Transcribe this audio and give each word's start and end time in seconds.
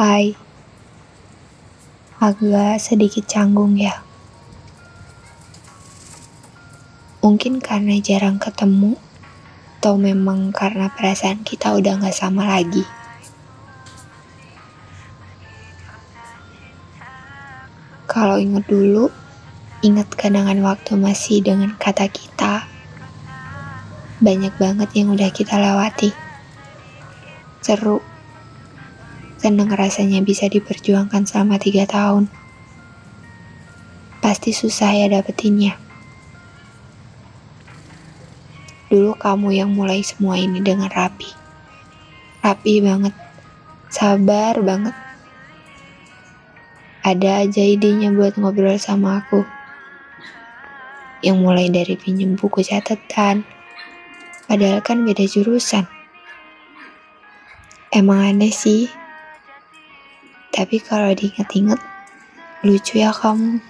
Hai, 0.00 0.32
agak 2.24 2.80
sedikit 2.80 3.28
canggung 3.28 3.76
ya. 3.76 4.00
Mungkin 7.20 7.60
karena 7.60 8.00
jarang 8.00 8.40
ketemu, 8.40 8.96
atau 9.76 10.00
memang 10.00 10.56
karena 10.56 10.88
perasaan 10.88 11.44
kita 11.44 11.76
udah 11.76 12.00
gak 12.00 12.16
sama 12.16 12.48
lagi. 12.48 12.80
Kalau 18.08 18.40
inget 18.40 18.64
dulu, 18.72 19.12
ingat 19.84 20.08
kenangan 20.16 20.64
waktu 20.64 20.96
masih 20.96 21.44
dengan 21.44 21.76
kata 21.76 22.08
kita. 22.08 22.64
Banyak 24.24 24.56
banget 24.56 24.96
yang 24.96 25.12
udah 25.12 25.28
kita 25.28 25.60
lewati. 25.60 26.08
Seru, 27.60 28.00
Senang 29.40 29.72
rasanya 29.72 30.20
bisa 30.20 30.52
diperjuangkan 30.52 31.24
selama 31.24 31.56
tiga 31.56 31.88
tahun. 31.88 32.28
Pasti 34.20 34.52
susah 34.52 34.92
ya 34.92 35.08
dapetinnya. 35.08 35.80
Dulu 38.92 39.16
kamu 39.16 39.48
yang 39.56 39.72
mulai 39.72 40.04
semua 40.04 40.36
ini 40.36 40.60
dengan 40.60 40.92
rapi. 40.92 41.32
Rapi 42.44 42.84
banget. 42.84 43.16
Sabar 43.88 44.60
banget. 44.60 44.92
Ada 47.00 47.48
aja 47.48 47.64
idenya 47.64 48.12
buat 48.12 48.36
ngobrol 48.36 48.76
sama 48.76 49.24
aku. 49.24 49.40
Yang 51.24 51.36
mulai 51.40 51.66
dari 51.72 51.96
pinjem 51.96 52.36
buku 52.36 52.60
catatan. 52.60 53.48
Padahal 54.44 54.84
kan 54.84 55.00
beda 55.08 55.24
jurusan. 55.24 55.88
Emang 57.88 58.20
aneh 58.20 58.52
sih, 58.52 58.92
tapi 60.50 60.82
kalau 60.82 61.14
diinget-inget, 61.14 61.78
lucu 62.66 63.00
ya 63.00 63.14
kamu. 63.14 63.62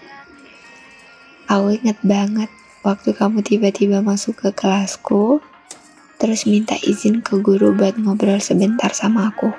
Aku 1.51 1.77
inget 1.77 1.99
banget 2.01 2.51
waktu 2.81 3.13
kamu 3.13 3.45
tiba-tiba 3.45 4.01
masuk 4.01 4.41
ke 4.41 4.49
kelasku, 4.57 5.45
terus 6.17 6.49
minta 6.49 6.75
izin 6.81 7.21
ke 7.21 7.37
guru 7.41 7.77
buat 7.77 8.01
ngobrol 8.01 8.41
sebentar 8.41 8.93
sama 8.97 9.29
aku. 9.29 9.53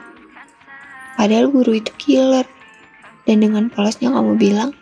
Padahal 1.22 1.54
guru 1.54 1.78
itu 1.78 1.94
killer. 2.02 2.50
Dan 3.22 3.46
dengan 3.46 3.70
polosnya 3.70 4.10
kamu 4.10 4.34
bilang, 4.42 4.74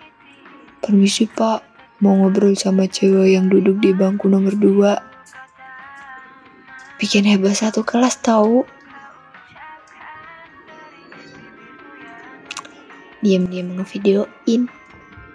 Permisi 0.80 1.28
pak, 1.28 1.59
mau 2.00 2.16
ngobrol 2.16 2.56
sama 2.56 2.88
cewek 2.88 3.35
yang 3.35 3.52
duduk 3.52 3.83
di 3.83 3.91
bangku 3.91 4.31
nomor 4.31 4.56
dua. 4.56 5.03
Bikin 6.95 7.28
hebat 7.28 7.59
satu 7.59 7.83
kelas 7.83 8.23
tahu. 8.23 8.63
Diam-diam 13.20 13.75
ngevideoin, 13.75 14.72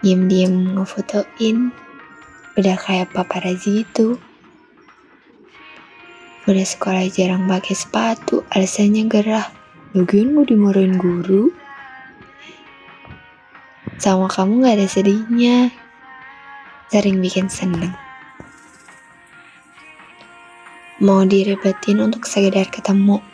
diam-diam 0.01 0.77
ngefotoin, 0.77 1.73
udah 2.57 2.77
kayak 2.81 3.13
paparazi 3.13 3.85
gitu. 3.85 4.17
Udah 6.45 6.65
sekolah 6.65 7.09
jarang 7.09 7.49
pakai 7.49 7.73
sepatu, 7.73 8.45
alasannya 8.53 9.09
gerah. 9.09 9.49
Lagian 9.97 10.37
mau 10.37 10.45
dimarahin 10.45 11.01
guru. 11.01 11.49
Sama 13.97 14.29
kamu 14.29 14.67
gak 14.67 14.77
ada 14.77 14.89
sedihnya. 14.91 15.73
Sering 16.93 17.25
bikin 17.25 17.49
seneng. 17.49 17.97
Mau 21.01 21.25
direbetin 21.25 22.05
untuk 22.05 22.29
sekedar 22.29 22.69
ketemu. 22.69 23.25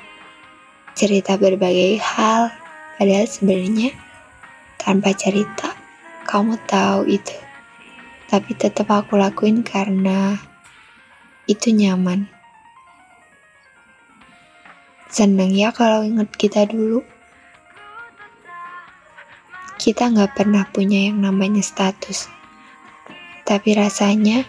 Cerita 0.95 1.35
berbagai 1.35 1.99
hal, 1.99 2.55
padahal 2.95 3.27
sebenarnya 3.27 3.91
tanpa 4.81 5.13
cerita. 5.13 5.77
Kamu 6.25 6.57
tahu 6.65 7.05
itu. 7.07 7.37
Tapi 8.31 8.57
tetap 8.57 8.89
aku 8.89 9.21
lakuin 9.21 9.61
karena 9.61 10.39
itu 11.45 11.75
nyaman. 11.75 12.31
Seneng 15.11 15.51
ya 15.51 15.75
kalau 15.75 16.07
inget 16.07 16.31
kita 16.39 16.65
dulu. 16.65 17.03
Kita 19.75 20.07
nggak 20.13 20.39
pernah 20.39 20.63
punya 20.71 21.11
yang 21.11 21.19
namanya 21.19 21.61
status. 21.61 22.31
Tapi 23.43 23.75
rasanya 23.75 24.47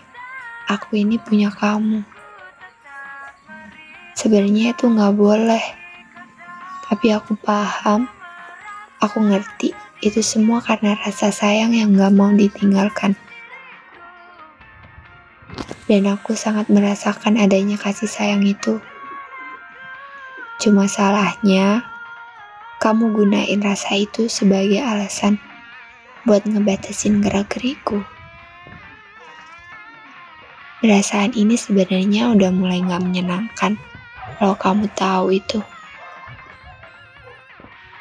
aku 0.70 1.02
ini 1.02 1.18
punya 1.18 1.50
kamu. 1.50 2.06
Sebenarnya 4.14 4.78
itu 4.78 4.86
nggak 4.86 5.16
boleh. 5.18 5.66
Tapi 6.86 7.10
aku 7.10 7.34
paham, 7.42 8.06
aku 9.02 9.18
ngerti 9.18 9.74
itu 10.02 10.26
semua 10.26 10.60
karena 10.66 10.98
rasa 10.98 11.30
sayang 11.30 11.78
yang 11.78 11.94
gak 11.94 12.14
mau 12.14 12.34
ditinggalkan. 12.34 13.14
Dan 15.86 16.10
aku 16.10 16.34
sangat 16.34 16.68
merasakan 16.74 17.38
adanya 17.38 17.78
kasih 17.78 18.10
sayang 18.10 18.42
itu. 18.42 18.82
Cuma 20.62 20.90
salahnya, 20.90 21.86
kamu 22.82 23.14
gunain 23.14 23.62
rasa 23.62 23.94
itu 23.98 24.26
sebagai 24.26 24.82
alasan 24.82 25.38
buat 26.26 26.46
ngebatasin 26.46 27.22
gerak-geriku. 27.22 28.02
Perasaan 30.82 31.38
ini 31.38 31.54
sebenarnya 31.62 32.34
udah 32.34 32.50
mulai 32.50 32.82
gak 32.82 33.06
menyenangkan 33.06 33.78
kalau 34.42 34.58
kamu 34.58 34.90
tahu 34.98 35.38
itu. 35.38 35.62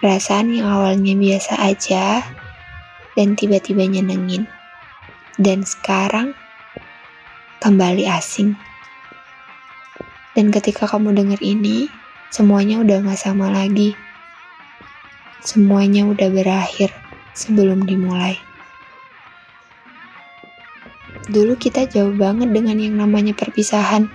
Perasaan 0.00 0.56
yang 0.56 0.64
awalnya 0.64 1.12
biasa 1.12 1.60
aja 1.60 2.24
dan 3.12 3.36
tiba-tiba 3.36 3.84
nyenengin. 3.84 4.48
Dan 5.36 5.60
sekarang 5.60 6.32
kembali 7.60 8.08
asing. 8.08 8.56
Dan 10.32 10.48
ketika 10.48 10.88
kamu 10.88 11.12
denger 11.12 11.40
ini, 11.44 11.92
semuanya 12.32 12.80
udah 12.80 13.04
gak 13.04 13.20
sama 13.20 13.52
lagi. 13.52 13.92
Semuanya 15.44 16.08
udah 16.08 16.32
berakhir 16.32 16.88
sebelum 17.36 17.84
dimulai. 17.84 18.40
Dulu 21.28 21.60
kita 21.60 21.84
jauh 21.84 22.16
banget 22.16 22.48
dengan 22.56 22.80
yang 22.80 22.96
namanya 22.96 23.36
perpisahan, 23.36 24.08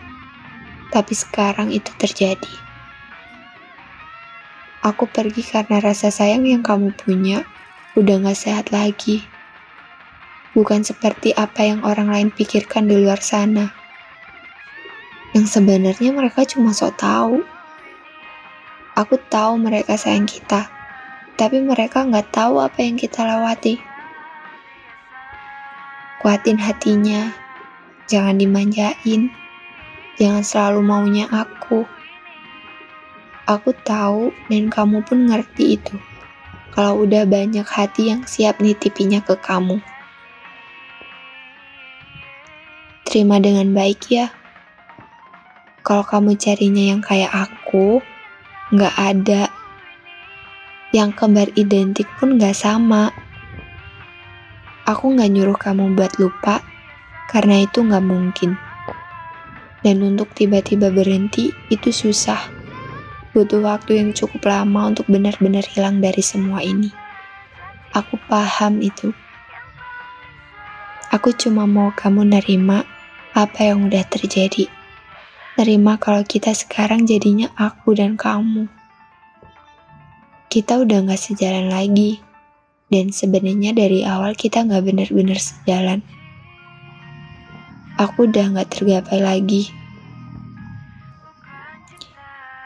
tapi 0.89 1.13
sekarang 1.13 1.69
itu 1.69 1.93
terjadi. 2.01 2.64
Aku 4.85 5.09
pergi 5.09 5.41
karena 5.41 5.81
rasa 5.81 6.13
sayang 6.13 6.45
yang 6.45 6.61
kamu 6.61 6.93
punya 6.93 7.41
udah 7.97 8.21
gak 8.21 8.37
sehat 8.37 8.69
lagi. 8.69 9.25
Bukan 10.53 10.85
seperti 10.85 11.33
apa 11.33 11.65
yang 11.65 11.81
orang 11.81 12.13
lain 12.13 12.29
pikirkan 12.29 12.85
di 12.85 13.01
luar 13.01 13.17
sana. 13.17 13.73
Yang 15.33 15.57
sebenarnya 15.57 16.13
mereka 16.13 16.45
cuma 16.45 16.69
sok 16.69 17.01
tahu. 17.01 17.41
Aku 18.93 19.17
tahu 19.25 19.57
mereka 19.57 19.97
sayang 19.97 20.29
kita, 20.29 20.69
tapi 21.35 21.59
mereka 21.59 22.07
nggak 22.07 22.31
tahu 22.31 22.63
apa 22.63 22.79
yang 22.79 22.95
kita 22.95 23.27
lewati. 23.27 23.75
Kuatin 26.23 26.55
hatinya, 26.55 27.35
jangan 28.07 28.39
dimanjain, 28.39 29.33
jangan 30.15 30.43
selalu 30.45 30.79
maunya 30.85 31.27
aku. 31.27 31.54
Aku 33.45 33.77
tahu 33.85 34.33
dan 34.49 34.73
kamu 34.73 35.05
pun 35.05 35.29
ngerti 35.29 35.77
itu. 35.77 35.93
Kalau 36.73 37.05
udah 37.05 37.29
banyak 37.29 37.61
hati 37.61 38.09
yang 38.09 38.25
siap 38.25 38.57
nitipinya 38.57 39.21
ke 39.21 39.37
kamu. 39.37 39.77
Terima 43.05 43.37
dengan 43.37 43.69
baik 43.69 44.01
ya. 44.09 44.33
Kalau 45.85 46.01
kamu 46.01 46.33
carinya 46.41 46.89
yang 46.89 47.05
kayak 47.05 47.29
aku, 47.29 48.01
nggak 48.73 48.95
ada. 48.97 49.53
Yang 50.89 51.13
kembar 51.13 51.53
identik 51.53 52.09
pun 52.17 52.41
nggak 52.41 52.57
sama. 52.57 53.13
Aku 54.89 55.13
nggak 55.13 55.29
nyuruh 55.29 55.57
kamu 55.61 55.93
buat 55.93 56.17
lupa, 56.17 56.65
karena 57.29 57.61
itu 57.61 57.85
nggak 57.85 58.05
mungkin. 58.09 58.57
Dan 59.85 60.01
untuk 60.01 60.33
tiba-tiba 60.33 60.89
berhenti, 60.89 61.53
itu 61.69 61.93
susah 61.93 62.64
butuh 63.35 63.59
waktu 63.59 63.99
yang 63.99 64.15
cukup 64.15 64.47
lama 64.47 64.95
untuk 64.95 65.11
benar-benar 65.11 65.67
hilang 65.67 65.99
dari 65.99 66.23
semua 66.23 66.63
ini. 66.63 66.87
Aku 67.91 68.15
paham 68.31 68.79
itu. 68.79 69.11
Aku 71.11 71.35
cuma 71.35 71.67
mau 71.67 71.91
kamu 71.91 72.31
nerima 72.31 72.87
apa 73.35 73.59
yang 73.67 73.91
udah 73.91 74.07
terjadi. 74.07 74.71
Nerima 75.59 75.99
kalau 75.99 76.23
kita 76.23 76.55
sekarang 76.55 77.03
jadinya 77.03 77.51
aku 77.59 77.91
dan 77.91 78.15
kamu. 78.15 78.71
Kita 80.47 80.79
udah 80.79 81.03
gak 81.03 81.19
sejalan 81.19 81.67
lagi. 81.67 82.23
Dan 82.87 83.11
sebenarnya 83.11 83.75
dari 83.75 84.07
awal 84.07 84.39
kita 84.39 84.63
gak 84.63 84.79
benar-benar 84.87 85.35
sejalan. 85.35 85.99
Aku 87.99 88.31
udah 88.31 88.55
gak 88.55 88.79
tergapai 88.79 89.19
lagi 89.19 89.84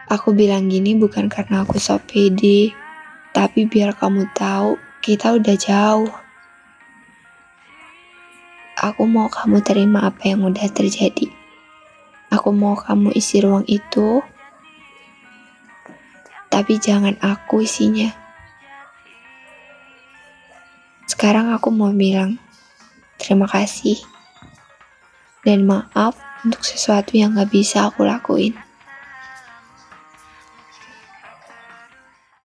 Aku 0.10 0.34
bilang 0.34 0.74
gini 0.74 0.98
bukan 0.98 1.30
karena 1.30 1.62
aku 1.62 1.78
so 1.78 2.02
pede, 2.02 2.74
Tapi 3.30 3.70
biar 3.70 3.94
kamu 3.94 4.26
tahu, 4.34 4.74
kita 5.06 5.38
udah 5.38 5.54
jauh. 5.54 6.10
Aku 8.74 9.06
mau 9.06 9.30
kamu 9.30 9.62
terima 9.62 10.10
apa 10.10 10.34
yang 10.34 10.50
udah 10.50 10.66
terjadi. 10.74 11.30
Aku 12.34 12.50
mau 12.50 12.74
kamu 12.74 13.14
isi 13.14 13.38
ruang 13.38 13.62
itu, 13.70 14.26
tapi 16.50 16.82
jangan 16.82 17.14
aku 17.22 17.62
isinya. 17.62 18.10
Sekarang 21.06 21.54
aku 21.54 21.70
mau 21.70 21.94
bilang 21.94 22.42
terima 23.22 23.46
kasih 23.46 24.02
dan 25.46 25.70
maaf 25.70 26.18
untuk 26.42 26.66
sesuatu 26.66 27.14
yang 27.14 27.38
gak 27.38 27.52
bisa 27.54 27.92
aku 27.92 28.08
lakuin. 28.08 28.69